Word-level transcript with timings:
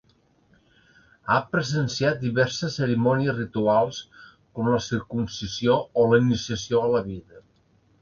Ha 1.33 1.37
presenciat 1.55 2.23
diverses 2.23 2.79
cerimònies 2.81 3.37
rituals, 3.41 4.01
com 4.57 4.73
la 4.75 4.83
circumcisió, 4.89 5.81
o 6.07 6.11
la 6.15 6.23
iniciació 6.27 6.85
a 6.87 6.93
la 6.99 7.09
vida. 7.15 7.43